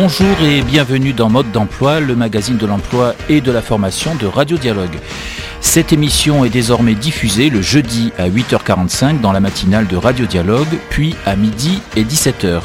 Bonjour 0.00 0.40
et 0.42 0.62
bienvenue 0.62 1.12
dans 1.12 1.28
Mode 1.28 1.50
d'emploi, 1.50 1.98
le 1.98 2.14
magazine 2.14 2.56
de 2.56 2.66
l'emploi 2.66 3.16
et 3.28 3.40
de 3.40 3.50
la 3.50 3.60
formation 3.60 4.14
de 4.14 4.26
Radio 4.28 4.56
Dialogue. 4.56 4.96
Cette 5.60 5.92
émission 5.92 6.44
est 6.44 6.50
désormais 6.50 6.94
diffusée 6.94 7.50
le 7.50 7.62
jeudi 7.62 8.12
à 8.16 8.28
8h45 8.28 9.20
dans 9.20 9.32
la 9.32 9.40
matinale 9.40 9.88
de 9.88 9.96
Radio 9.96 10.24
Dialogue, 10.24 10.68
puis 10.88 11.16
à 11.26 11.34
midi 11.34 11.80
et 11.96 12.04
17h. 12.04 12.60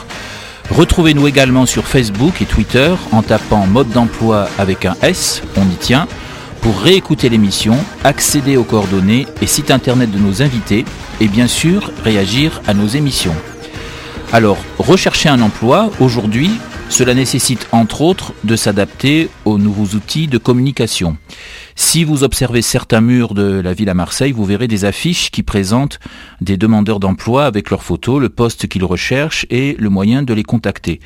Retrouvez-nous 0.69 1.27
également 1.27 1.65
sur 1.65 1.87
Facebook 1.87 2.39
et 2.39 2.45
Twitter 2.45 2.93
en 3.11 3.23
tapant 3.23 3.65
mode 3.65 3.89
d'emploi 3.89 4.47
avec 4.59 4.85
un 4.85 4.95
S, 5.01 5.41
on 5.57 5.63
y 5.63 5.75
tient, 5.77 6.07
pour 6.61 6.81
réécouter 6.81 7.29
l'émission, 7.29 7.75
accéder 8.03 8.57
aux 8.57 8.63
coordonnées 8.63 9.25
et 9.41 9.47
sites 9.47 9.71
internet 9.71 10.11
de 10.11 10.19
nos 10.19 10.43
invités 10.43 10.85
et 11.19 11.27
bien 11.27 11.47
sûr 11.47 11.89
réagir 12.03 12.61
à 12.67 12.75
nos 12.75 12.85
émissions. 12.85 13.35
Alors, 14.31 14.57
rechercher 14.77 15.29
un 15.29 15.41
emploi, 15.41 15.89
aujourd'hui, 15.99 16.51
cela 16.93 17.15
nécessite 17.15 17.67
entre 17.71 18.01
autres 18.01 18.35
de 18.43 18.55
s'adapter 18.55 19.27
aux 19.45 19.57
nouveaux 19.57 19.95
outils 19.95 20.27
de 20.27 20.37
communication. 20.37 21.17
Si 21.75 22.03
vous 22.03 22.23
observez 22.23 22.61
certains 22.61 23.01
murs 23.01 23.33
de 23.33 23.59
la 23.61 23.73
ville 23.73 23.89
à 23.89 23.95
Marseille, 23.95 24.31
vous 24.31 24.45
verrez 24.45 24.67
des 24.67 24.85
affiches 24.85 25.31
qui 25.31 25.41
présentent 25.41 25.97
des 26.39 26.55
demandeurs 26.55 26.99
d'emploi 26.99 27.47
avec 27.47 27.71
leurs 27.71 27.81
photos, 27.81 28.21
le 28.21 28.29
poste 28.29 28.67
qu'ils 28.67 28.83
recherchent 28.83 29.47
et 29.49 29.75
le 29.79 29.89
moyen 29.89 30.21
de 30.21 30.35
les 30.35 30.43
contacter. 30.43 30.99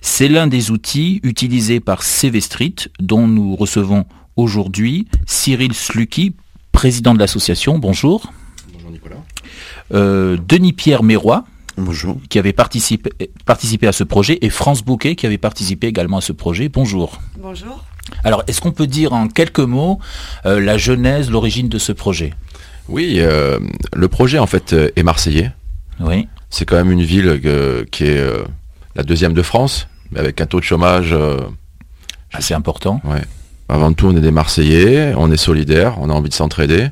C'est 0.00 0.28
l'un 0.28 0.46
des 0.46 0.70
outils 0.70 1.20
utilisés 1.22 1.80
par 1.80 2.02
CV 2.02 2.40
Street 2.40 2.76
dont 2.98 3.28
nous 3.28 3.56
recevons 3.56 4.06
aujourd'hui 4.36 5.06
Cyril 5.26 5.74
Slucky, 5.74 6.32
président 6.72 7.12
de 7.12 7.18
l'association. 7.18 7.78
Bonjour. 7.78 8.32
Bonjour 8.72 8.90
Nicolas. 8.90 9.22
Euh, 9.92 10.38
Denis-Pierre 10.48 11.02
Méroy, 11.02 11.44
Bonjour. 11.76 12.18
qui 12.28 12.38
avait 12.38 12.52
participé, 12.52 13.10
participé 13.44 13.86
à 13.86 13.92
ce 13.92 14.04
projet, 14.04 14.38
et 14.40 14.50
France 14.50 14.82
Bouquet, 14.82 15.14
qui 15.16 15.26
avait 15.26 15.38
participé 15.38 15.86
également 15.86 16.18
à 16.18 16.20
ce 16.20 16.32
projet. 16.32 16.68
Bonjour. 16.68 17.20
Bonjour. 17.38 17.84
Alors, 18.24 18.42
est-ce 18.46 18.60
qu'on 18.60 18.72
peut 18.72 18.86
dire 18.86 19.12
en 19.12 19.28
quelques 19.28 19.58
mots 19.60 19.98
euh, 20.46 20.60
la 20.60 20.78
genèse, 20.78 21.30
l'origine 21.30 21.68
de 21.68 21.78
ce 21.78 21.92
projet? 21.92 22.32
Oui, 22.88 23.16
euh, 23.18 23.58
le 23.94 24.08
projet 24.08 24.38
en 24.38 24.46
fait 24.46 24.72
euh, 24.72 24.90
est 24.96 25.02
marseillais. 25.02 25.50
Oui, 26.00 26.28
C'est 26.50 26.64
quand 26.64 26.76
même 26.76 26.92
une 26.92 27.02
ville 27.02 27.40
euh, 27.44 27.84
qui 27.90 28.04
est 28.04 28.18
euh, 28.18 28.44
la 28.94 29.02
deuxième 29.02 29.32
de 29.34 29.42
France, 29.42 29.88
mais 30.12 30.20
avec 30.20 30.40
un 30.40 30.46
taux 30.46 30.60
de 30.60 30.64
chômage. 30.64 31.12
euh, 31.12 31.40
assez 32.32 32.54
important. 32.54 33.00
ouais. 33.04 33.22
Avant 33.68 33.92
tout, 33.92 34.06
on 34.06 34.16
est 34.16 34.20
des 34.20 34.30
Marseillais, 34.30 35.12
on 35.16 35.30
est 35.32 35.36
solidaires, 35.36 35.96
on 36.00 36.08
a 36.08 36.12
envie 36.12 36.28
de 36.28 36.34
s'entraider. 36.34 36.88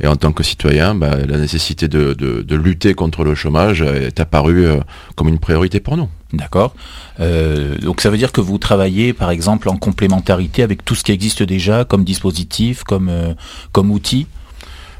Et 0.00 0.06
en 0.06 0.16
tant 0.16 0.32
que 0.32 0.42
citoyen, 0.42 0.94
bah, 0.94 1.16
la 1.28 1.38
nécessité 1.38 1.86
de, 1.86 2.14
de- 2.14 2.42
de 2.42 2.56
lutter 2.56 2.94
contre 2.94 3.24
le 3.24 3.34
chômage 3.34 3.82
est 3.82 4.18
apparue 4.20 4.66
euh, 4.66 4.80
comme 5.16 5.28
une 5.28 5.38
priorité 5.38 5.80
pour 5.80 5.96
nous. 5.96 6.08
D'accord. 6.32 6.74
Euh, 7.20 7.76
donc 7.78 8.00
ça 8.00 8.10
veut 8.10 8.16
dire 8.16 8.32
que 8.32 8.40
vous 8.40 8.58
travaillez, 8.58 9.12
par 9.12 9.30
exemple, 9.30 9.68
en 9.68 9.76
complémentarité 9.76 10.62
avec 10.62 10.84
tout 10.84 10.94
ce 10.94 11.04
qui 11.04 11.12
existe 11.12 11.42
déjà 11.42 11.84
comme 11.84 12.04
dispositif, 12.04 12.82
comme, 12.84 13.08
euh, 13.08 13.34
comme 13.72 13.90
outil? 13.90 14.26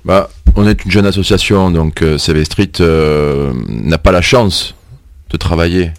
Bah, 0.04 0.28
on 0.56 0.68
est 0.68 0.84
une 0.84 0.90
jeune 0.90 1.06
association, 1.06 1.70
donc 1.70 2.04
CV 2.18 2.44
Street 2.44 2.70
n'a 3.68 3.98
pas 3.98 4.12
la 4.12 4.20
chance 4.20 4.74
de 5.30 5.36
travailler, 5.38 5.90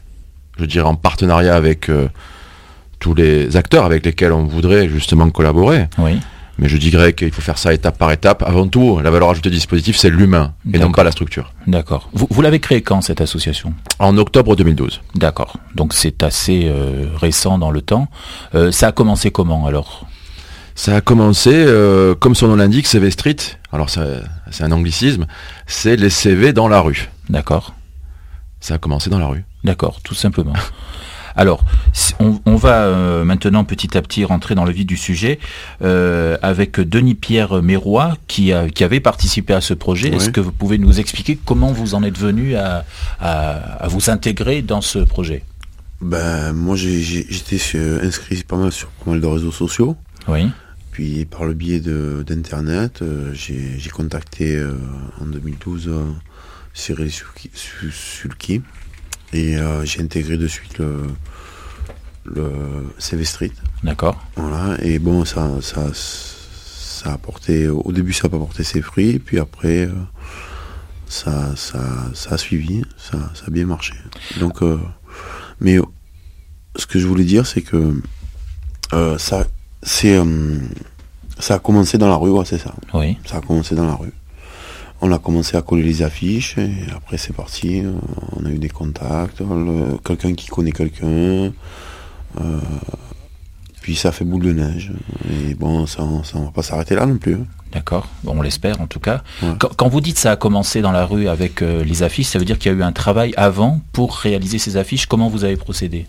je 0.59 0.65
dirais, 0.65 0.85
en 0.87 0.93
partenariat 0.95 1.55
avec 1.55 1.89
tous 3.05 3.13
les 3.13 3.55
acteurs 3.55 3.85
avec 3.85 4.03
lesquels 4.03 4.31
on 4.31 4.45
voudrait 4.45 4.89
justement 4.89 5.29
collaborer. 5.29 5.89
Oui. 5.99 6.17
Mais 6.57 6.67
je 6.67 6.77
dirais 6.77 7.13
qu'il 7.13 7.31
faut 7.31 7.41
faire 7.41 7.59
ça 7.59 7.71
étape 7.71 7.99
par 7.99 8.11
étape. 8.11 8.41
Avant 8.41 8.67
tout, 8.67 8.99
la 8.99 9.11
valeur 9.11 9.29
ajoutée 9.29 9.51
du 9.51 9.57
dispositif, 9.57 9.95
c'est 9.95 10.09
l'humain 10.09 10.55
et 10.73 10.79
non 10.79 10.91
pas 10.91 11.03
la 11.03 11.11
structure. 11.11 11.51
D'accord. 11.67 12.09
Vous, 12.13 12.25
vous 12.31 12.41
l'avez 12.41 12.59
créé 12.59 12.81
quand 12.81 13.01
cette 13.01 13.21
association? 13.21 13.75
En 13.99 14.17
octobre 14.17 14.55
2012. 14.55 15.01
D'accord. 15.13 15.57
Donc 15.75 15.93
c'est 15.93 16.23
assez 16.23 16.63
euh, 16.65 17.05
récent 17.15 17.59
dans 17.59 17.69
le 17.69 17.83
temps. 17.83 18.07
Euh, 18.55 18.71
ça 18.71 18.87
a 18.87 18.91
commencé 18.91 19.29
comment 19.29 19.67
alors? 19.67 20.07
Ça 20.73 20.95
a 20.95 21.01
commencé, 21.01 21.51
euh, 21.53 22.15
comme 22.15 22.33
son 22.33 22.47
nom 22.47 22.55
l'indique, 22.55 22.87
CV 22.87 23.11
Street. 23.11 23.35
Alors 23.71 23.91
c'est 23.91 24.63
un 24.63 24.71
anglicisme. 24.71 25.27
C'est 25.67 25.95
les 25.95 26.09
CV 26.09 26.53
dans 26.53 26.67
la 26.67 26.79
rue. 26.79 27.11
D'accord. 27.29 27.75
Ça 28.61 28.73
a 28.73 28.77
commencé 28.79 29.11
dans 29.11 29.19
la 29.19 29.27
rue. 29.27 29.45
D'accord, 29.63 29.99
tout 30.01 30.15
simplement. 30.15 30.53
Alors, 31.35 31.65
on, 32.19 32.39
on 32.45 32.55
va 32.55 32.83
euh, 32.85 33.23
maintenant 33.25 33.63
petit 33.65 33.97
à 33.97 34.01
petit 34.01 34.23
rentrer 34.23 34.55
dans 34.55 34.63
le 34.65 34.71
vif 34.71 34.85
du 34.85 34.95
sujet 34.97 35.39
euh, 35.81 36.37
avec 36.41 36.79
Denis-Pierre 36.79 37.61
Méroy 37.61 38.15
qui, 38.27 38.53
a- 38.53 38.69
qui 38.69 38.83
avait 38.83 38.99
participé 39.01 39.53
à 39.53 39.61
ce 39.61 39.73
projet. 39.73 40.09
Oui. 40.09 40.15
Est-ce 40.15 40.29
que 40.29 40.39
vous 40.39 40.51
pouvez 40.53 40.77
nous 40.77 40.99
expliquer 40.99 41.37
comment 41.43 41.71
vous 41.73 41.93
en 41.93 42.03
êtes 42.03 42.17
venu 42.17 42.55
à, 42.55 42.85
à- 43.19 43.83
à 43.83 43.87
vous 43.87 44.09
intégrer 44.09 44.61
dans 44.61 44.81
ce 44.81 44.99
projet? 44.99 45.43
Ben, 46.01 46.53
moi, 46.53 46.75
j'étais 46.75 47.59
inscrit 48.03 48.43
pas 48.43 48.57
mal 48.57 48.71
sur 48.71 48.87
pas 48.89 49.11
mal 49.11 49.21
de 49.21 49.27
réseaux 49.27 49.51
sociaux. 49.51 49.95
Oui, 50.27 50.49
Puis, 50.91 51.25
par 51.25 51.45
le 51.45 51.53
biais 51.53 51.79
d'Internet, 51.81 53.01
euh, 53.01 53.31
j'ai 53.33 53.89
contacté 53.93 54.57
en 55.21 55.25
2012 55.25 55.87
euh, 55.87 56.03
Cyril 56.73 57.11
Sulki, 57.11 57.49
Sul- 57.53 57.91
Sulki. 57.91 58.61
Et 59.33 59.57
euh, 59.57 59.83
j'ai 59.85 60.01
intégré 60.01 60.37
de 60.37 60.47
suite 60.47 60.77
le, 60.77 61.03
le 62.25 62.51
CV 62.97 63.23
Street. 63.25 63.51
d'accord, 63.83 64.17
Voilà. 64.35 64.77
Et 64.81 64.99
bon, 64.99 65.25
ça, 65.25 65.49
ça, 65.61 65.87
ça 65.93 67.13
a 67.13 67.17
porté. 67.17 67.67
Au 67.67 67.91
début, 67.91 68.13
ça 68.13 68.23
n'a 68.23 68.29
pas 68.31 68.37
porté 68.37 68.63
ses 68.63 68.81
fruits. 68.81 69.19
Puis 69.19 69.39
après, 69.39 69.85
euh, 69.85 69.91
ça, 71.07 71.55
ça, 71.55 71.79
ça 72.13 72.35
a 72.35 72.37
suivi. 72.37 72.83
Ça, 72.97 73.17
ça 73.33 73.45
a 73.47 73.51
bien 73.51 73.65
marché. 73.65 73.93
Donc, 74.39 74.61
euh, 74.61 74.79
mais 75.59 75.77
ce 76.75 76.85
que 76.85 76.99
je 76.99 77.07
voulais 77.07 77.23
dire, 77.25 77.45
c'est 77.45 77.61
que 77.61 78.01
euh, 78.93 79.17
ça, 79.17 79.45
c'est, 79.83 80.19
ça 81.39 81.55
a 81.55 81.59
commencé 81.59 81.97
dans 81.97 82.07
la 82.09 82.15
rue. 82.15 82.29
Ouais, 82.31 82.45
c'est 82.45 82.57
ça. 82.57 82.73
oui, 82.93 83.17
Ça 83.25 83.37
a 83.37 83.41
commencé 83.41 83.75
dans 83.75 83.85
la 83.85 83.95
rue. 83.95 84.11
On 85.01 85.11
a 85.11 85.19
commencé 85.19 85.55
à 85.57 85.61
coller 85.61 85.83
les 85.83 86.01
affiches 86.03 86.57
et 86.57 86.71
après 86.95 87.17
c'est 87.17 87.33
parti. 87.35 87.83
On 88.35 88.45
a 88.45 88.49
eu 88.49 88.57
des 88.57 88.69
contacts, 88.69 89.41
quelqu'un 90.03 90.33
qui 90.33 90.47
connaît 90.47 90.71
quelqu'un. 90.71 91.51
euh, 92.39 92.59
puis 93.81 93.95
ça 93.95 94.11
fait 94.11 94.25
boule 94.25 94.43
de 94.43 94.51
neige. 94.53 94.91
Et 95.29 95.53
bon, 95.53 95.85
ça, 95.85 96.03
ça 96.23 96.39
va 96.39 96.49
pas 96.51 96.63
s'arrêter 96.63 96.95
là 96.95 97.05
non 97.05 97.17
plus. 97.17 97.35
hein. 97.35 97.45
d'accord. 97.71 98.07
On 98.25 98.41
l'espère 98.41 98.81
en 98.81 98.87
tout 98.87 98.99
cas. 98.99 99.21
Ouais. 99.43 99.49
Quand, 99.59 99.69
quand 99.75 99.89
vous 99.89 100.01
dites 100.01 100.17
ça 100.17 100.31
a 100.31 100.35
commencé 100.37 100.81
dans 100.81 100.91
la 100.91 101.05
rue 101.05 101.27
avec 101.27 101.61
euh, 101.61 101.83
les 101.83 102.01
affiches, 102.01 102.27
ça 102.27 102.39
veut 102.39 102.45
dire 102.45 102.57
qu'il 102.57 102.71
y 102.71 102.75
a 102.75 102.77
eu 102.77 102.81
un 102.83 102.91
travail 102.93 103.33
avant 103.37 103.81
pour 103.91 104.15
réaliser 104.15 104.57
ces 104.57 104.75
affiches. 104.77 105.05
Comment 105.05 105.29
vous 105.29 105.43
avez 105.43 105.55
procédé? 105.57 106.07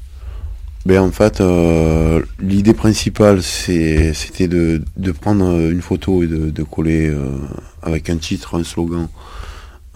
Ben 0.86 1.00
en 1.00 1.10
fait, 1.10 1.40
euh, 1.40 2.22
l'idée 2.38 2.72
principale, 2.72 3.42
c'était 3.42 4.46
de, 4.46 4.84
de 4.96 5.10
prendre 5.10 5.44
une 5.68 5.82
photo 5.82 6.22
et 6.22 6.28
de, 6.28 6.50
de 6.50 6.62
coller 6.62 7.08
euh, 7.08 7.40
avec 7.82 8.08
un 8.08 8.18
titre, 8.18 8.56
un 8.56 8.62
slogan, 8.62 9.08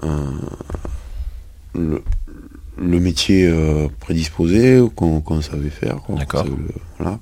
euh, 0.03 0.09
le, 1.77 2.03
le 2.77 2.99
métier 2.99 3.49
prédisposé 4.01 4.83
qu'on 4.97 5.41
savait 5.43 5.71
faire, 5.71 5.99
qu'on 6.03 6.17
voilà, 6.99 7.21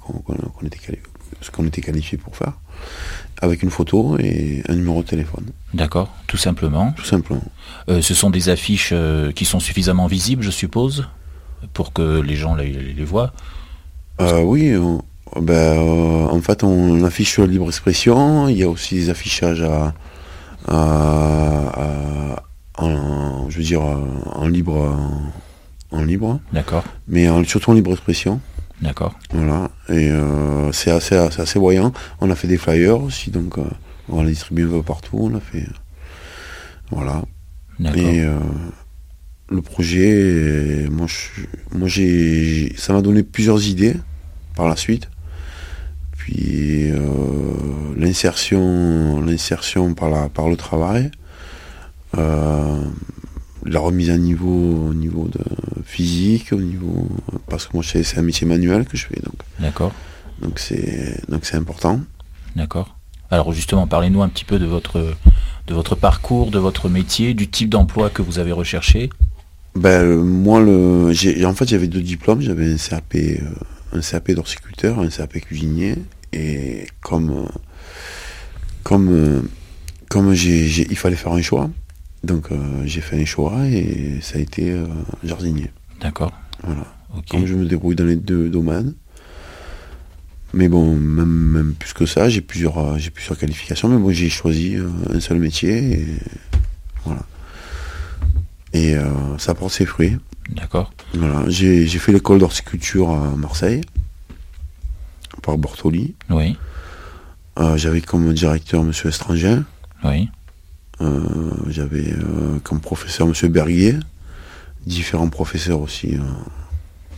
était 0.64 1.00
ce 1.42 1.50
qu'on 1.50 1.66
était 1.66 1.82
qualifié 1.82 2.16
pour 2.16 2.36
faire, 2.36 2.54
avec 3.42 3.62
une 3.62 3.70
photo 3.70 4.16
et 4.18 4.62
un 4.66 4.76
numéro 4.76 5.02
de 5.02 5.08
téléphone, 5.08 5.44
D'accord, 5.74 6.10
tout 6.26 6.38
simplement. 6.38 6.92
tout 6.92 7.04
simplement. 7.04 7.44
Ce 7.86 8.14
sont 8.14 8.30
des 8.30 8.48
affiches 8.48 8.94
qui 9.34 9.44
sont 9.44 9.60
suffisamment 9.60 10.06
visibles, 10.06 10.42
je 10.42 10.50
suppose, 10.50 11.06
pour 11.74 11.92
que 11.92 12.22
les 12.22 12.36
gens 12.36 12.54
les, 12.54 12.72
les 12.72 13.04
voient. 13.04 13.34
Euh, 14.20 14.42
oui, 14.42 14.74
on- 14.76 15.02
ben, 15.40 15.52
euh, 15.54 16.26
en 16.26 16.40
fait, 16.40 16.64
on 16.64 17.04
affiche 17.04 17.38
libre 17.38 17.66
expression. 17.68 18.48
Il 18.48 18.56
y 18.56 18.62
a 18.62 18.68
aussi 18.68 18.94
des 18.96 19.10
affichages 19.10 19.62
à, 19.62 19.94
à- 20.66 22.34
à- 22.36 22.42
en, 22.82 23.48
je 23.50 23.58
veux 23.58 23.64
dire, 23.64 23.82
en 23.82 24.46
libre, 24.48 24.96
en, 25.90 26.02
libre, 26.02 26.40
D'accord, 26.52 26.84
mais 27.08 27.28
en- 27.28 27.44
surtout 27.44 27.70
en 27.70 27.74
libre 27.74 27.92
expression. 27.92 28.40
d'accord, 28.82 29.14
Voilà, 29.32 29.70
et 29.88 30.10
euh, 30.10 30.70
c'est 30.72 30.90
assez, 30.90 31.18
c'est 31.30 31.42
assez 31.42 31.58
voyant. 31.58 31.92
On 32.20 32.30
a 32.30 32.34
fait 32.34 32.48
des 32.48 32.58
flyers 32.58 33.00
aussi, 33.02 33.30
donc 33.30 33.58
euh, 33.58 33.64
on 34.08 34.22
les 34.22 34.30
distribue 34.30 34.64
un 34.66 34.70
peu 34.70 34.82
partout. 34.82 35.18
On 35.20 35.34
a 35.36 35.40
fait, 35.40 35.66
voilà. 36.90 37.22
d'accord. 37.80 38.00
Et 38.00 38.20
euh, 38.22 38.38
le 39.50 39.62
projet, 39.62 40.10
euh, 40.12 40.88
moi, 40.90 41.06
je- 41.06 41.76
moi 41.78 41.88
j'ai, 41.88 42.74
ça 42.76 42.92
m'a 42.92 43.00
donné 43.02 43.22
plusieurs 43.22 43.66
idées 43.66 43.94
par 44.56 44.68
la 44.68 44.76
suite. 44.76 45.08
Puis 46.16 46.90
euh, 46.90 46.98
l'insertion, 47.96 49.20
l'insertion 49.22 49.94
par 49.94 50.10
la, 50.10 50.28
par 50.28 50.48
le 50.48 50.56
travail, 50.56 51.10
euh, 52.16 52.82
la 53.64 53.80
remise 53.80 54.10
à 54.10 54.18
niveau 54.18 54.88
au 54.88 54.94
niveau 54.94 55.28
de 55.28 55.40
physique, 55.84 56.52
au 56.52 56.60
niveau, 56.60 57.08
parce 57.48 57.66
que 57.66 57.70
moi 57.74 57.82
c'est, 57.86 58.02
c'est 58.02 58.18
un 58.18 58.22
métier 58.22 58.46
manuel 58.46 58.84
que 58.84 58.96
je 58.96 59.06
fais, 59.06 59.20
donc, 59.20 59.34
D'accord, 59.58 59.92
donc 60.42 60.58
c'est, 60.58 61.20
donc 61.30 61.44
c'est 61.44 61.56
important. 61.56 62.00
d'accord. 62.56 62.96
Alors 63.30 63.52
justement, 63.52 63.86
parlez-nous 63.86 64.22
un 64.22 64.28
petit 64.28 64.44
peu 64.46 64.58
de 64.58 64.64
votre, 64.66 65.14
de 65.66 65.74
votre 65.74 65.94
parcours, 65.94 66.50
de 66.50 66.58
votre 66.58 66.88
métier, 66.88 67.34
du 67.34 67.48
type 67.48 67.68
d'emploi 67.70 68.08
que 68.10 68.22
vous 68.22 68.38
avez 68.38 68.52
recherché. 68.52 69.10
Ben, 69.74 70.04
euh, 70.04 70.22
moi, 70.22 70.60
le, 70.60 71.12
j'ai, 71.12 71.44
en 71.44 71.54
fait, 71.54 71.68
j'avais 71.68 71.86
deux 71.86 72.00
diplômes. 72.00 72.40
J'avais 72.40 72.72
un 72.72 72.76
CAP 72.76 73.14
euh, 73.14 73.38
un 73.92 74.00
CAP 74.00 74.32
d'horticulteur, 74.32 74.98
un 74.98 75.08
CAP 75.08 75.38
cuisinier, 75.40 75.94
et 76.32 76.86
comme, 77.00 77.48
comme, 78.82 79.48
comme 80.10 80.34
j'ai, 80.34 80.66
il 80.66 80.96
fallait 80.96 81.16
faire 81.16 81.32
un 81.32 81.40
choix, 81.40 81.70
donc 82.22 82.48
j'ai 82.84 83.00
fait 83.00 83.18
un 83.18 83.24
choix 83.24 83.66
et 83.66 84.18
ça 84.20 84.36
a 84.36 84.42
été 84.42 84.76
jardinier. 85.24 85.70
D'accord. 86.02 86.32
Voilà. 86.62 86.84
Comme 87.30 87.46
je 87.46 87.54
me 87.54 87.64
débrouille 87.64 87.96
dans 87.96 88.04
les 88.04 88.16
deux 88.16 88.50
domaines. 88.50 88.92
Mais 90.52 90.68
bon, 90.68 90.94
même, 90.94 91.28
même 91.28 91.72
plus 91.72 91.94
que 91.94 92.04
ça, 92.04 92.28
j'ai 92.28 92.42
plusieurs, 92.42 92.98
j'ai 92.98 93.08
plusieurs 93.08 93.38
qualifications, 93.38 93.88
mais 93.88 93.96
bon, 93.96 94.12
j'ai 94.12 94.28
choisi 94.28 94.76
un 95.10 95.20
seul 95.20 95.38
métier 95.38 95.92
et 95.92 96.06
voilà. 97.06 97.22
Et 98.72 98.94
ça 99.38 99.54
porte 99.54 99.72
ses 99.72 99.86
fruits. 99.86 100.18
D'accord. 100.50 100.92
Voilà, 101.14 101.44
j'ai 101.48 101.86
fait 101.86 102.12
l'école 102.12 102.38
d'horticulture 102.38 103.10
à 103.10 103.34
Marseille, 103.36 103.80
par 105.42 105.58
Bortoli. 105.58 106.14
Oui. 106.30 106.56
Euh, 107.58 107.76
j'avais 107.76 108.00
comme 108.00 108.32
directeur 108.32 108.82
M. 108.82 108.92
Estranger. 109.04 109.58
Oui. 110.04 110.28
Euh, 111.00 111.50
j'avais 111.68 112.12
euh, 112.12 112.58
comme 112.62 112.80
professeur 112.80 113.26
M. 113.26 113.48
Berguier. 113.50 113.96
Différents 114.86 115.28
professeurs 115.28 115.80
aussi 115.80 116.16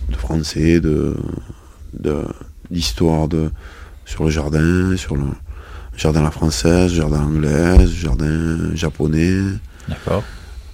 de 0.08 0.16
français, 0.16 0.80
de 0.80 1.16
d'histoire 2.70 3.28
de, 3.28 3.50
sur 4.06 4.24
le 4.24 4.30
jardin, 4.30 4.96
sur 4.96 5.16
le 5.16 5.24
jardin 5.96 6.20
à 6.20 6.24
la 6.24 6.30
française, 6.30 6.92
jardin 6.92 7.20
anglais, 7.20 7.86
jardin 7.86 8.74
japonais. 8.74 9.40
D'accord. 9.88 10.24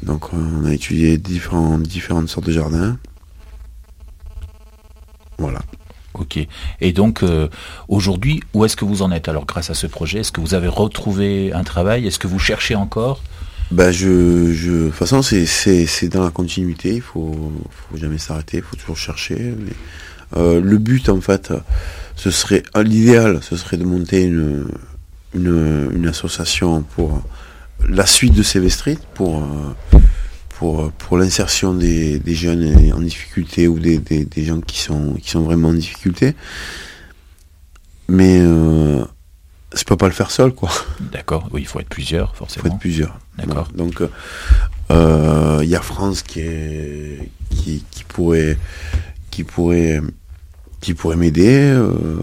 Donc 0.02 0.32
on 0.32 0.64
a 0.64 0.72
étudié 0.72 1.19
différents, 1.19 1.78
différentes 1.78 2.28
sortes 2.28 2.46
de 2.46 2.52
jardins. 2.52 2.98
Voilà. 5.38 5.60
Ok. 6.14 6.38
Et 6.81 6.93
donc 6.93 7.22
euh, 7.22 7.48
aujourd'hui, 7.88 8.43
où 8.54 8.64
est-ce 8.64 8.76
que 8.76 8.84
vous 8.84 9.02
en 9.02 9.12
êtes 9.12 9.28
alors 9.28 9.44
grâce 9.44 9.69
à 9.69 9.75
ce 9.75 9.87
projet? 9.87 10.20
Est-ce 10.20 10.32
que 10.32 10.40
vous 10.40 10.54
avez 10.54 10.69
retrouvé 10.69 11.52
un 11.52 11.64
travail? 11.64 12.06
Est-ce 12.06 12.19
que 12.19 12.26
vous 12.26 12.38
cherchez 12.38 12.75
encore? 12.75 13.22
Ben 13.70 13.90
je, 13.90 14.52
je, 14.52 14.70
de 14.70 14.87
toute 14.87 14.94
façon, 14.94 15.22
c'est 15.22 16.08
dans 16.08 16.22
la 16.22 16.31
continuité. 16.31 16.94
Il 16.94 17.02
faut, 17.02 17.52
faut 17.70 17.96
jamais 17.96 18.19
s'arrêter. 18.19 18.58
Il 18.58 18.62
faut 18.62 18.76
toujours 18.76 18.96
chercher. 18.96 19.54
Euh, 20.37 20.60
le 20.60 20.78
but, 20.78 21.08
en 21.08 21.20
fait, 21.20 21.52
ce 22.14 22.31
serait 22.31 22.62
l'idéal, 22.76 23.40
ce 23.43 23.56
serait 23.56 23.76
de 23.76 23.84
monter 23.84 24.22
une, 24.22 24.66
une, 25.34 25.90
une 25.93 26.06
association 26.06 26.82
pour 26.82 27.22
la 27.88 28.06
suite 28.06 28.35
de 28.35 28.43
CV 28.43 28.69
Street 28.69 28.99
pour, 29.15 29.43
euh, 29.43 29.99
pour, 30.50 30.91
pour 30.93 31.19
l'insertion 31.19 31.75
des, 31.75 32.21
jeunes 32.27 32.93
en 32.93 33.00
difficulté 33.00 33.69
ou 33.69 33.79
des, 33.79 34.27
gens 34.37 34.61
qui 34.61 34.81
sont, 34.81 35.15
qui 35.15 35.31
sont 35.31 35.43
vraiment 35.43 35.69
en 35.69 35.75
difficulté. 35.75 36.35
Mais 38.09 38.38
euh, 38.41 39.05
je 39.75 39.85
peux 39.85 39.97
pas 39.97 40.06
le 40.06 40.12
faire 40.12 40.31
seul, 40.31 40.53
quoi. 40.53 40.71
D'accord, 41.12 41.49
oui, 41.53 41.62
il 41.62 41.67
faut 41.67 41.81
être 41.81 41.88
plusieurs, 41.88 42.37
forcément. 42.37 42.65
Il 42.65 42.69
faut 42.69 42.75
être 42.75 42.81
plusieurs. 42.81 43.19
D'accord. 43.37 43.69
Donc, 43.75 44.03
euh, 44.91 45.61
il 45.62 45.69
y 45.69 45.77
a 45.77 45.82
France 45.82 46.23
qui, 46.23 46.41
est, 46.41 47.31
qui, 47.50 47.85
qui 47.91 48.05
pourrait, 48.05 48.56
qui 49.31 49.44
pourrait, 49.44 50.00
qui 50.81 50.94
pourrait 50.94 51.17
m'aider. 51.17 51.73
Euh, 51.75 52.21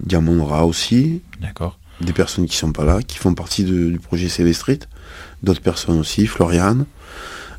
Diamondra 0.00 0.64
aussi. 0.64 1.22
D'accord 1.40 1.78
des 2.00 2.12
personnes 2.12 2.46
qui 2.46 2.56
sont 2.56 2.72
pas 2.72 2.84
là, 2.84 3.02
qui 3.02 3.18
font 3.18 3.34
partie 3.34 3.64
du 3.64 3.98
projet 3.98 4.28
CV 4.28 4.52
Street, 4.52 4.80
d'autres 5.42 5.62
personnes 5.62 5.98
aussi, 5.98 6.26
Floriane. 6.26 6.86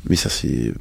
Mais 0.08 0.16
ça 0.16 0.30
c'est 0.30 0.72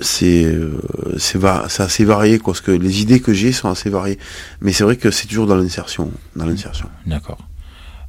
c'est 0.00 0.44
euh, 0.44 0.80
c'est 1.18 1.42
assez 1.44 2.04
varié 2.04 2.38
quoi, 2.38 2.52
parce 2.52 2.60
que 2.60 2.70
les 2.70 3.00
idées 3.00 3.20
que 3.20 3.32
j'ai 3.32 3.52
sont 3.52 3.68
assez 3.68 3.90
variées. 3.90 4.18
Mais 4.60 4.72
c'est 4.72 4.84
vrai 4.84 4.96
que 4.96 5.10
c'est 5.10 5.26
toujours 5.26 5.46
dans 5.46 5.56
l'insertion, 5.56 6.10
dans 6.34 6.46
l'insertion. 6.46 6.88
D'accord. 7.06 7.38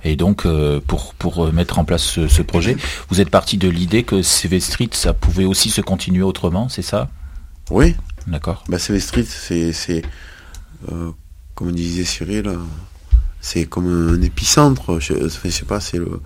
Et 0.03 0.15
donc, 0.15 0.45
euh, 0.45 0.79
pour, 0.85 1.15
pour 1.15 1.45
euh, 1.45 1.51
mettre 1.51 1.79
en 1.79 1.85
place 1.85 2.03
ce, 2.03 2.41
projet, 2.41 2.77
vous 3.09 3.19
êtes 3.19 3.31
parti 3.31 3.57
de 3.57 3.67
l'idée 3.67 4.03
que 4.03 4.21
CV 4.21 4.59
Street, 4.59 4.89
ça 4.91 5.13
pouvait 5.13 5.45
aussi 5.45 5.69
se 5.69 5.81
continuer 5.81 6.21
autrement, 6.21 6.69
c'est 6.69 6.83
ça? 6.83 7.09
Oui. 7.71 7.95
D'accord. 8.27 8.63
Bah, 8.69 8.77
CV 8.77 8.99
Street, 8.99 9.25
c'est, 9.25 10.03
comme 11.55 11.71
disait 11.71 12.03
Cyril, 12.03 12.53
c'est 13.47 13.65
comme 13.65 13.87
un 13.87 14.21
épicentre. 14.21 14.99
Je, 14.99 15.29
sais 15.29 15.65
pas, 15.65 15.79
c'est 15.79 15.97
le, 15.97 16.21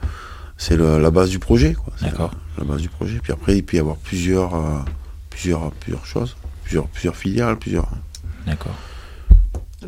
c'est 0.57 0.75
la 0.75 1.11
base 1.11 1.29
du 1.29 1.37
projet, 1.37 1.73
quoi. 1.73 1.93
D'accord. 2.01 2.31
La, 2.57 2.63
base 2.63 2.81
du 2.81 2.89
projet. 2.89 3.19
Puis 3.21 3.31
après, 3.31 3.57
il 3.57 3.63
peut 3.63 3.77
y 3.77 3.79
avoir 3.79 3.97
plusieurs, 3.97 4.55
euh, 4.55 4.79
plusieurs, 5.29 5.71
plusieurs 5.71 6.03
choses, 6.03 6.35
plusieurs, 6.63 6.87
plusieurs 6.87 7.15
filiales, 7.15 7.59
plusieurs. 7.59 7.87
D'accord. 8.47 8.73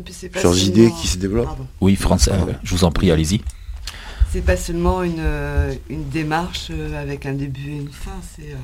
Plusieurs 0.04 0.58
idées 0.58 0.92
qui 1.00 1.08
se 1.08 1.18
développent. 1.18 1.58
Oui, 1.80 1.96
François, 1.96 2.36
je 2.62 2.74
vous 2.74 2.84
en 2.84 2.92
prie, 2.92 3.10
allez-y. 3.10 3.40
C'est 4.30 4.42
pas 4.42 4.56
seulement 4.56 5.02
une, 5.02 5.18
euh, 5.18 5.74
une, 5.90 6.08
démarche 6.08 6.68
euh, 6.70 7.00
avec 7.00 7.26
un 7.26 7.34
début 7.34 7.70
et 7.70 7.78
une 7.78 7.90
fin, 7.90 8.18
c'est, 8.36 8.56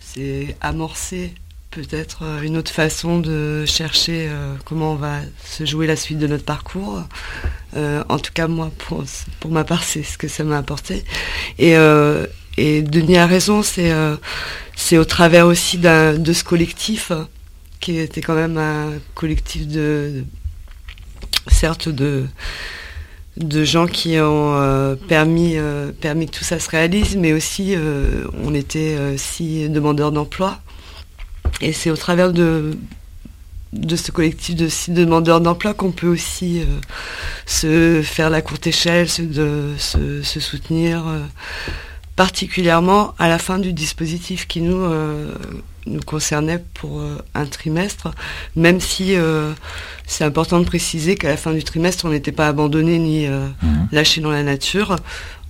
c'est 0.00 0.56
amorcer 0.60 1.34
peut-être 1.70 2.22
euh, 2.22 2.42
une 2.42 2.56
autre 2.56 2.70
façon 2.70 3.18
de 3.18 3.64
chercher 3.66 4.28
euh, 4.28 4.54
comment 4.64 4.92
on 4.92 4.96
va 4.96 5.20
se 5.44 5.64
jouer 5.64 5.86
la 5.86 5.96
suite 5.96 6.18
de 6.18 6.26
notre 6.26 6.44
parcours. 6.44 7.02
Euh, 7.76 8.02
en 8.08 8.18
tout 8.18 8.32
cas, 8.32 8.48
moi, 8.48 8.70
pour, 8.78 9.04
pour 9.40 9.50
ma 9.50 9.64
part, 9.64 9.84
c'est 9.84 10.02
ce 10.02 10.16
que 10.18 10.28
ça 10.28 10.44
m'a 10.44 10.58
apporté. 10.58 11.04
Et, 11.58 11.74
Denis 12.82 13.18
a 13.18 13.26
raison, 13.26 13.62
c'est 13.62 13.92
c'est 14.74 14.98
au 14.98 15.04
travers 15.04 15.46
aussi 15.46 15.78
de 15.78 16.32
ce 16.32 16.42
collectif, 16.42 17.12
qui 17.78 17.98
était 17.98 18.20
quand 18.20 18.34
même 18.34 18.58
un 18.58 18.94
collectif 19.14 19.68
de, 19.68 20.24
certes, 21.46 21.88
de 21.88 22.26
de 23.36 23.62
gens 23.62 23.86
qui 23.86 24.18
ont 24.18 24.96
permis, 25.06 25.56
permis 26.00 26.26
que 26.26 26.36
tout 26.38 26.44
ça 26.44 26.58
se 26.58 26.68
réalise, 26.68 27.16
mais 27.16 27.32
aussi 27.32 27.76
on 28.42 28.52
était 28.54 29.16
six 29.16 29.68
demandeurs 29.68 30.10
d'emploi 30.10 30.60
et 31.60 31.72
c'est 31.72 31.90
au 31.90 31.96
travers 31.96 32.32
de, 32.32 32.76
de 33.72 33.96
ce 33.96 34.10
collectif 34.10 34.54
de 34.54 34.68
six 34.68 34.92
demandeurs 34.92 35.40
d'emploi 35.40 35.74
qu'on 35.74 35.90
peut 35.90 36.08
aussi 36.08 36.60
euh, 36.60 36.64
se 37.46 38.02
faire 38.02 38.30
la 38.30 38.40
courte 38.40 38.66
échelle, 38.66 39.08
se, 39.08 39.22
de, 39.22 39.74
se, 39.78 40.40
soutenir, 40.40 41.06
euh, 41.06 41.20
particulièrement 42.16 43.14
à 43.18 43.28
la 43.28 43.38
fin 43.38 43.58
du 43.58 43.72
dispositif 43.72 44.46
qui 44.46 44.62
nous, 44.62 44.82
euh, 44.82 45.34
nous 45.86 46.00
concernait 46.00 46.64
pour 46.74 47.02
un 47.34 47.46
trimestre, 47.46 48.10
même 48.56 48.80
si 48.80 49.14
c'est 50.06 50.24
important 50.24 50.58
de 50.58 50.64
préciser 50.64 51.14
qu'à 51.14 51.28
la 51.28 51.36
fin 51.36 51.52
du 51.52 51.62
trimestre, 51.64 52.04
on 52.04 52.10
n'était 52.10 52.32
pas 52.32 52.48
abandonné 52.48 52.98
ni 52.98 53.26
mmh. 53.26 53.88
lâché 53.92 54.20
dans 54.20 54.30
la 54.30 54.42
nature. 54.42 54.96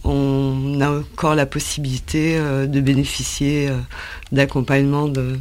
On 0.04 0.78
a 0.80 0.90
encore 0.90 1.34
la 1.34 1.46
possibilité 1.46 2.38
de 2.38 2.80
bénéficier 2.80 3.70
d'accompagnement 4.30 5.08
de 5.08 5.38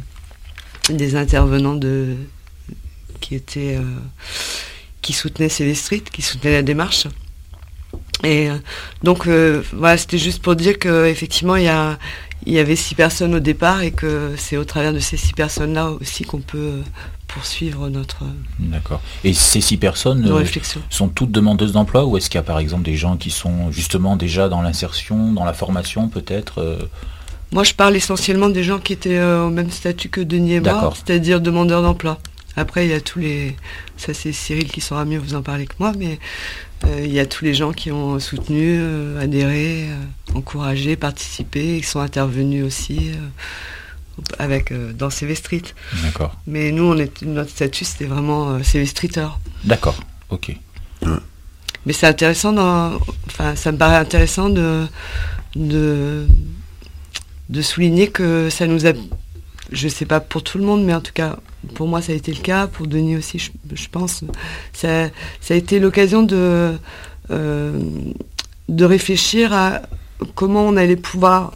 des 0.96 1.16
intervenants 1.16 1.74
de, 1.74 2.16
qui 3.20 3.34
étaient 3.34 3.76
euh, 3.76 3.82
qui 5.02 5.12
soutenaient 5.12 5.48
qui 5.48 6.22
soutenaient 6.22 6.52
la 6.52 6.62
démarche. 6.62 7.06
Et 8.24 8.50
euh, 8.50 8.56
donc 9.02 9.26
euh, 9.26 9.62
voilà, 9.72 9.96
c'était 9.96 10.18
juste 10.18 10.42
pour 10.42 10.56
dire 10.56 10.78
qu'effectivement 10.78 11.56
il 11.56 11.64
y 11.64 11.68
a 11.68 11.98
il 12.46 12.52
y 12.52 12.58
avait 12.58 12.76
six 12.76 12.94
personnes 12.94 13.34
au 13.34 13.40
départ 13.40 13.82
et 13.82 13.90
que 13.90 14.34
c'est 14.36 14.56
au 14.56 14.64
travers 14.64 14.92
de 14.92 14.98
ces 14.98 15.16
six 15.16 15.32
personnes-là 15.32 15.90
aussi 15.90 16.24
qu'on 16.24 16.40
peut 16.40 16.82
poursuivre 17.26 17.88
notre 17.88 18.24
D'accord. 18.58 19.02
Et 19.24 19.34
ces 19.34 19.60
six 19.60 19.76
personnes 19.76 20.32
sont 20.88 21.08
toutes 21.08 21.30
demandeuses 21.30 21.72
d'emploi 21.72 22.06
ou 22.06 22.16
est-ce 22.16 22.30
qu'il 22.30 22.38
y 22.38 22.40
a 22.40 22.44
par 22.44 22.58
exemple 22.58 22.84
des 22.84 22.96
gens 22.96 23.16
qui 23.16 23.30
sont 23.30 23.70
justement 23.70 24.16
déjà 24.16 24.48
dans 24.48 24.62
l'insertion, 24.62 25.32
dans 25.32 25.44
la 25.44 25.52
formation 25.52 26.08
peut-être 26.08 26.78
moi, 27.50 27.64
je 27.64 27.72
parle 27.72 27.96
essentiellement 27.96 28.50
des 28.50 28.62
gens 28.62 28.78
qui 28.78 28.92
étaient 28.92 29.16
euh, 29.16 29.46
au 29.46 29.50
même 29.50 29.70
statut 29.70 30.08
que 30.10 30.20
Denis 30.20 30.54
et 30.54 30.60
moi, 30.60 30.92
c'est-à-dire 30.94 31.40
demandeurs 31.40 31.82
d'emploi. 31.82 32.18
Après, 32.56 32.86
il 32.86 32.90
y 32.90 32.94
a 32.94 33.00
tous 33.00 33.20
les... 33.20 33.56
Ça, 33.96 34.12
c'est 34.12 34.32
Cyril 34.32 34.70
qui 34.70 34.80
saura 34.80 35.04
mieux 35.04 35.18
vous 35.18 35.34
en 35.34 35.42
parler 35.42 35.66
que 35.66 35.74
moi, 35.78 35.92
mais 35.96 36.18
euh, 36.84 37.00
il 37.04 37.12
y 37.12 37.20
a 37.20 37.26
tous 37.26 37.44
les 37.44 37.54
gens 37.54 37.72
qui 37.72 37.90
ont 37.90 38.18
soutenu, 38.18 38.78
euh, 38.80 39.22
adhéré, 39.22 39.86
encouragé, 40.34 40.96
participé, 40.96 41.80
qui 41.80 41.86
sont 41.86 42.00
intervenus 42.00 42.64
aussi 42.64 43.12
avec, 44.38 44.72
dans 44.96 45.08
CV 45.08 45.34
Street. 45.34 45.62
D'accord. 46.02 46.36
Mais 46.46 46.72
nous, 46.72 46.84
on 46.84 46.96
est, 46.98 47.22
notre 47.22 47.50
statut, 47.50 47.84
c'était 47.84 48.06
vraiment 48.06 48.62
CV 48.62 48.84
Streeter. 48.84 49.28
D'accord, 49.64 49.98
ok. 50.30 50.54
Mais 51.86 51.92
c'est 51.92 52.08
intéressant, 52.08 52.52
dans, 52.52 52.98
enfin, 53.28 53.54
ça 53.54 53.72
me 53.72 53.78
paraît 53.78 53.96
intéressant 53.96 54.50
de... 54.50 54.86
de 55.56 56.26
de 57.48 57.62
souligner 57.62 58.08
que 58.08 58.50
ça 58.50 58.66
nous 58.66 58.86
a, 58.86 58.92
je 59.72 59.88
sais 59.88 60.06
pas 60.06 60.20
pour 60.20 60.42
tout 60.42 60.58
le 60.58 60.64
monde, 60.64 60.84
mais 60.84 60.94
en 60.94 61.00
tout 61.00 61.12
cas 61.12 61.36
pour 61.74 61.88
moi 61.88 62.02
ça 62.02 62.12
a 62.12 62.14
été 62.14 62.32
le 62.32 62.40
cas, 62.40 62.66
pour 62.66 62.86
Denis 62.86 63.16
aussi 63.16 63.38
je, 63.38 63.88
pense, 63.88 64.24
ça, 64.72 65.08
ça, 65.40 65.54
a 65.54 65.56
été 65.56 65.80
l'occasion 65.80 66.22
de, 66.22 66.74
euh, 67.30 67.80
de 68.68 68.84
réfléchir 68.84 69.52
à 69.52 69.82
comment 70.34 70.62
on 70.62 70.76
allait 70.76 70.96
pouvoir 70.96 71.52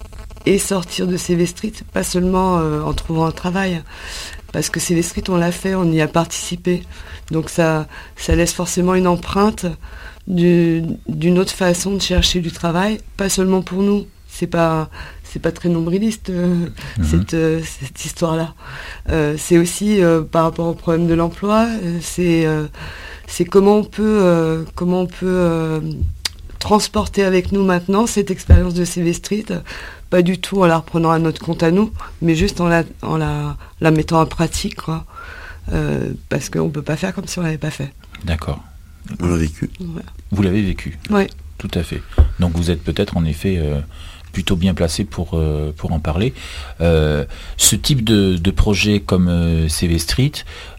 et 0.47 0.59
sortir 0.59 1.07
de 1.07 1.17
Street, 1.17 1.73
pas 1.93 2.03
seulement 2.03 2.59
euh, 2.59 2.83
en 2.83 2.93
trouvant 2.95 3.27
un 3.27 3.33
travail, 3.33 3.83
parce 4.53 4.69
que 4.69 4.81
Street, 4.81 5.25
on 5.29 5.37
l'a 5.37 5.53
fait, 5.53 5.75
on 5.75 5.91
y 5.91 6.01
a 6.01 6.09
participé. 6.09 6.83
Donc 7.31 7.49
ça, 7.49 7.87
ça 8.17 8.35
laisse 8.35 8.53
forcément 8.53 8.95
une 8.95 9.07
empreinte 9.07 9.67
d'une 10.27 11.39
autre 11.39 11.53
façon 11.53 11.95
de 11.95 12.03
chercher 12.03 12.41
du 12.41 12.53
travail, 12.53 13.01
pas 13.17 13.29
seulement 13.29 13.63
pour 13.63 13.83
nous. 13.83 14.07
C'est 14.29 14.47
pas 14.47 14.89
c'est 15.33 15.39
pas 15.39 15.53
très 15.53 15.69
nombriliste 15.69 16.29
euh, 16.31 16.69
mhm. 16.99 17.05
cette, 17.05 17.35
euh, 17.35 17.61
cette 17.65 18.05
histoire-là. 18.05 18.55
Euh, 19.09 19.37
c'est 19.39 19.57
aussi 19.57 20.01
par 20.31 20.45
rapport 20.45 20.67
au 20.67 20.75
problème 20.75 21.07
de 21.07 21.15
l'emploi, 21.15 21.69
c'est 22.01 22.47
c'est 23.27 23.45
comment 23.45 23.79
on 23.79 23.85
peut 23.85 24.65
comment 24.75 25.03
on 25.03 25.07
peut 25.07 25.81
transporter 26.59 27.25
avec 27.25 27.53
nous 27.53 27.65
maintenant 27.65 28.07
cette 28.07 28.31
expérience 28.31 28.75
de 28.75 28.85
CV 28.85 29.13
Street, 29.13 29.47
pas 30.11 30.23
du 30.23 30.39
tout 30.39 30.63
en 30.63 30.67
la 30.67 30.79
reprenant 30.79 31.11
à 31.11 31.19
notre 31.19 31.41
compte 31.43 31.63
à 31.63 31.71
nous, 31.71 31.93
mais 32.21 32.35
juste 32.35 32.61
en 32.61 32.69
la 32.69 32.85
en 33.03 33.17
la, 33.17 33.57
la 33.81 33.91
mettant 33.91 34.21
en 34.21 34.27
pratique, 34.27 34.77
quoi. 34.77 35.05
parce 36.29 36.51
qu'on 36.51 36.69
peut 36.69 36.83
pas 36.83 36.97
faire 36.97 37.15
comme 37.15 37.27
si 37.27 37.39
on 37.39 37.43
l'avait 37.43 37.59
pas 37.59 37.71
fait. 37.71 37.93
D'accord. 38.25 38.63
On 39.21 39.27
l'a 39.27 39.37
vécu. 39.37 39.71
Vous 40.31 40.43
l'avez 40.43 40.63
vécu. 40.63 40.99
Oui. 41.11 41.27
Tout 41.59 41.71
à 41.75 41.83
fait. 41.83 42.03
Donc 42.39 42.53
vous 42.55 42.71
êtes 42.71 42.83
peut-être 42.83 43.17
en 43.17 43.25
effet 43.25 43.61
plutôt 44.33 44.57
bien 44.57 44.75
placé 44.75 45.05
pour, 45.05 45.31
euh, 45.35 45.73
en 45.83 46.01
parler. 46.01 46.33
Euh, 46.81 47.25
ce 47.57 47.77
type 47.77 48.03
de, 48.05 48.51
projet 48.51 49.01
comme 49.01 49.29
euh, 49.29 49.69
CV 49.69 49.99
Street, 49.99 50.33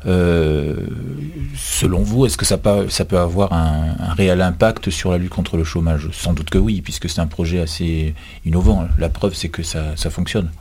selon 0.06 2.02
vous, 2.02 2.26
est-ce 2.26 2.38
que 2.38 2.46
ça 2.46 2.58
peut, 2.58 2.90
ça 2.90 3.06
peut 3.06 3.20
avoir 3.20 3.54
un, 3.54 3.96
réel 4.16 4.42
impact 4.42 4.90
sur 4.90 5.12
la 5.12 5.18
lutte 5.18 5.30
contre 5.30 5.58
le 5.58 5.64
chômage? 5.64 6.10
Sans 6.12 6.34
doute 6.34 6.50
que 6.50 6.58
oui, 6.58 6.82
puisque 6.82 7.10
c'est 7.10 7.22
un 7.22 7.28
projet 7.28 7.60
assez 7.60 8.14
innovant. 8.46 8.88
La 8.98 9.10
preuve, 9.10 9.34
c'est 9.34 9.50
que 9.50 9.64
ça, 9.64 9.96
ça 9.96 10.10
fonctionne. 10.10 10.52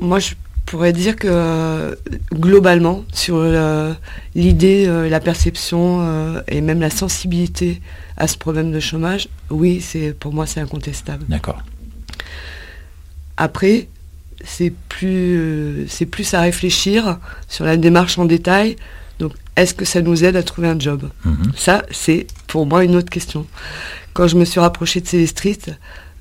Moi, 0.00 0.18
je 0.18 0.34
pourrais 0.64 0.92
dire 0.92 1.16
que 1.16 1.96
globalement, 2.32 3.04
sur 3.12 3.44
l'idée, 4.34 4.86
la 5.08 5.20
perception 5.20 6.42
et 6.48 6.60
même 6.60 6.80
la 6.80 6.90
sensibilité 6.90 7.80
à 8.16 8.26
ce 8.26 8.36
problème 8.36 8.72
de 8.72 8.80
chômage, 8.80 9.28
oui, 9.50 9.80
c'est 9.80 10.12
pour 10.18 10.32
moi 10.32 10.46
c'est 10.46 10.60
incontestable. 10.60 11.24
D'accord. 11.28 11.62
Après, 13.36 13.88
c'est 14.44 14.72
plus 14.88 15.86
c'est 15.88 16.06
plus 16.06 16.34
à 16.34 16.40
réfléchir 16.40 17.18
sur 17.48 17.64
la 17.64 17.76
démarche 17.76 18.18
en 18.18 18.24
détail. 18.24 18.76
Donc, 19.18 19.32
est-ce 19.56 19.74
que 19.74 19.84
ça 19.84 20.02
nous 20.02 20.24
aide 20.24 20.36
à 20.36 20.42
trouver 20.42 20.68
un 20.68 20.78
job? 20.78 21.08
Mhm. 21.24 21.52
Ça, 21.56 21.84
c'est 21.90 22.26
pour 22.46 22.66
moi 22.66 22.84
une 22.84 22.96
autre 22.96 23.10
question. 23.10 23.46
Quand 24.12 24.26
je 24.28 24.36
me 24.36 24.44
suis 24.44 24.60
rapproché 24.60 25.00
de 25.00 25.06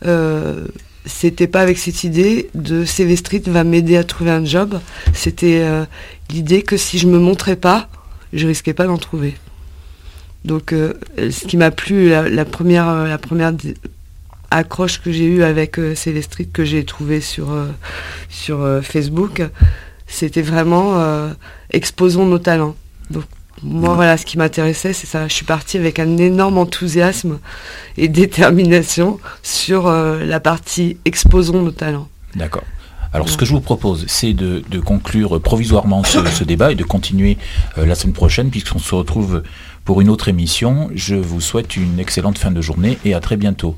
euh, 0.05 0.67
c'était 1.05 1.47
pas 1.47 1.61
avec 1.61 1.77
cette 1.77 2.03
idée 2.03 2.49
de 2.53 2.85
Street 2.85 3.43
va 3.47 3.63
m'aider 3.63 3.97
à 3.97 4.03
trouver 4.03 4.31
un 4.31 4.45
job. 4.45 4.79
C'était 5.13 5.61
euh, 5.61 5.85
l'idée 6.29 6.61
que 6.61 6.77
si 6.77 6.97
je 6.97 7.07
me 7.07 7.19
montrais 7.19 7.55
pas, 7.55 7.89
je 8.31 8.47
risquais 8.47 8.73
pas 8.73 8.85
d'en 8.85 8.97
trouver. 8.97 9.35
Donc, 10.45 10.73
euh, 10.73 10.93
ce 11.17 11.45
qui 11.45 11.57
m'a 11.57 11.71
plu, 11.71 12.09
la, 12.09 12.45
première, 12.45 12.89
euh, 12.89 13.15
accroche 14.51 15.01
que 15.01 15.11
j'ai 15.11 15.25
eue 15.25 15.43
avec 15.43 15.79
euh, 15.79 15.95
Célestrit 15.95 16.49
que 16.49 16.65
j'ai 16.65 16.83
trouvé 16.83 17.21
sur, 17.21 17.55
Facebook, 18.81 19.41
c'était 20.07 20.41
vraiment 20.41 21.31
exposons 21.71 22.25
nos 22.25 22.39
talents. 22.39 22.75
Moi, 23.61 23.93
voilà, 23.93 24.17
ce 24.17 24.25
qui 24.25 24.37
m'intéressait, 24.37 24.93
c'est 24.93 25.07
ça. 25.07 25.27
Je 25.27 25.33
suis 25.33 25.45
partie 25.45 25.77
avec 25.77 25.99
un 25.99 26.17
énorme 26.17 26.57
enthousiasme 26.57 27.39
et 27.97 28.07
détermination 28.07 29.19
sur 29.41 29.89
la 29.89 30.39
partie 30.39 30.97
exposons 31.05 31.61
nos 31.61 31.71
talents. 31.71 32.07
D'accord. 32.35 32.63
Alors 33.13 33.29
ce 33.29 33.37
que 33.37 33.45
je 33.45 33.53
vous 33.53 33.61
propose, 33.61 34.05
c'est 34.07 34.33
de, 34.33 34.79
conclure 34.79 35.39
provisoirement 35.39 36.03
ce, 36.03 36.43
débat 36.43 36.71
et 36.71 36.75
de 36.75 36.83
continuer 36.83 37.37
la 37.77 37.95
semaine 37.95 38.13
prochaine, 38.13 38.49
puisqu'on 38.49 38.79
se 38.79 38.95
retrouve 38.95 39.43
pour 39.85 40.01
une 40.01 40.09
autre 40.09 40.29
émission. 40.29 40.89
Je 40.95 41.15
vous 41.15 41.39
souhaite 41.39 41.77
une 41.77 41.99
excellente 41.99 42.37
fin 42.37 42.51
de 42.51 42.61
journée 42.61 42.97
et 43.05 43.13
à 43.13 43.19
très 43.19 43.37
bientôt. 43.37 43.77